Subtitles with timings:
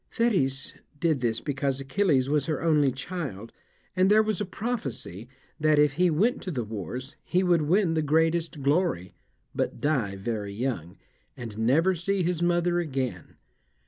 [0.09, 3.51] Thetis did this because Achilles was her only child,
[3.95, 7.93] and there was a prophecy that, if he went to the wars, he would win
[7.93, 9.13] the greatest glory,
[9.53, 10.97] but die very young,
[11.37, 13.35] and never see his mother again.